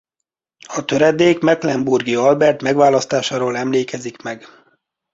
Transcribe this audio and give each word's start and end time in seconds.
A 0.67 0.85
töredék 0.85 1.39
Mecklenburgi 1.39 2.15
Albert 2.15 2.61
megválasztásáról 2.61 3.57
emlékezik 3.57 4.21
meg. 4.21 4.45